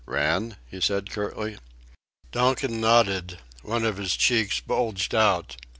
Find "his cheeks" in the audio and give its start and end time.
3.97-4.59